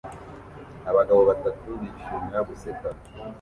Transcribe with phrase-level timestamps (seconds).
[0.89, 2.87] Abagabo batatu bishimira guseka